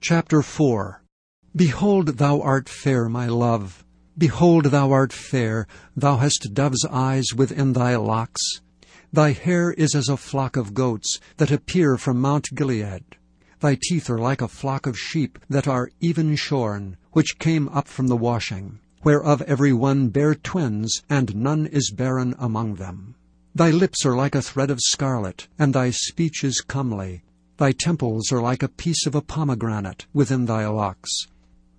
[0.00, 1.02] Chapter 4
[1.56, 3.84] Behold, thou art fair, my love.
[4.16, 5.66] Behold, thou art fair.
[5.96, 8.40] Thou hast dove's eyes within thy locks.
[9.12, 13.16] Thy hair is as a flock of goats that appear from Mount Gilead.
[13.58, 17.88] Thy teeth are like a flock of sheep that are even shorn, which came up
[17.88, 23.16] from the washing, whereof every one bare twins, and none is barren among them.
[23.52, 27.24] Thy lips are like a thread of scarlet, and thy speech is comely.
[27.58, 31.26] Thy temples are like a piece of a pomegranate within thy locks.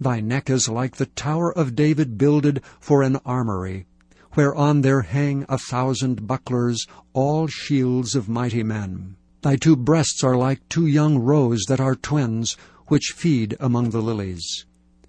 [0.00, 3.86] Thy neck is like the tower of David builded for an armory,
[4.34, 9.16] whereon there hang a thousand bucklers, all shields of mighty men.
[9.42, 12.56] Thy two breasts are like two young roes that are twins,
[12.86, 14.64] which feed among the lilies.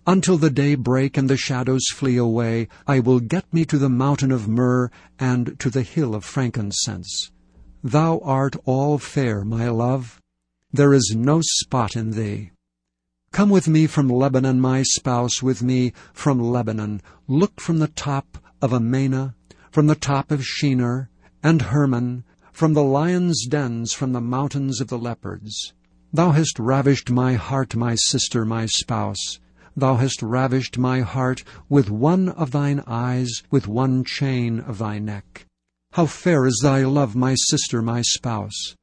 [0.06, 3.90] Until the day break and the shadows flee away, I will get me to the
[3.90, 7.32] mountain of myrrh and to the hill of frankincense.
[7.82, 10.20] Thou art all fair, my love.
[10.74, 12.52] There is no spot in thee.
[13.32, 17.02] Come with me from Lebanon, my spouse, with me from Lebanon.
[17.28, 19.34] Look from the top of Amana,
[19.72, 21.10] from the top of Shenir,
[21.42, 25.74] and Hermon, from the lions' dens, from the mountains of the leopards.
[26.12, 29.40] Thou hast ravished my heart, my sister, my spouse.
[29.76, 35.00] Thou hast ravished my heart with one of thine eyes, with one chain of thy
[35.00, 35.46] neck.
[35.94, 38.76] How fair is thy love, my sister, my spouse!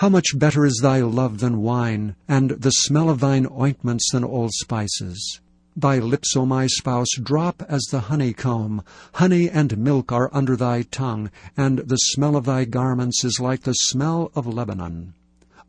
[0.00, 4.24] How much better is thy love than wine, and the smell of thine ointments than
[4.24, 5.40] all spices.
[5.76, 8.82] Thy lips, O my spouse, drop as the honeycomb.
[9.16, 13.64] Honey and milk are under thy tongue, and the smell of thy garments is like
[13.64, 15.12] the smell of Lebanon.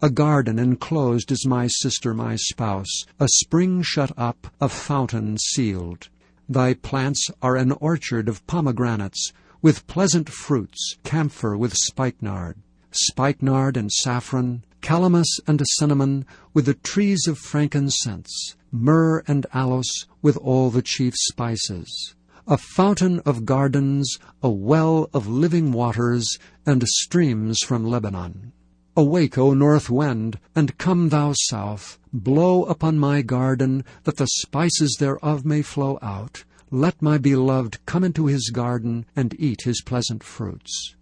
[0.02, 6.08] A garden enclosed is my sister, my spouse, a spring shut up, a fountain sealed.
[6.48, 12.56] Thy plants are an orchard of pomegranates, with pleasant fruits, camphor with spikenard
[12.92, 20.38] spikenard and saffron, calamus and cinnamon, with the trees of frankincense, myrrh and aloes, with
[20.38, 22.16] all the chief spices.
[22.48, 28.52] A fountain of gardens, a well of living waters, and streams from Lebanon.
[28.98, 31.98] Awake, O north wind, and come thou south.
[32.12, 36.44] Blow upon my garden, that the spices thereof may flow out.
[36.72, 40.96] Let my beloved come into his garden, and eat his pleasant fruits.